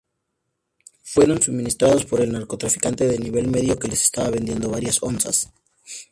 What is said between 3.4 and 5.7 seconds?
medio que les estaba vendiendo varias onzas.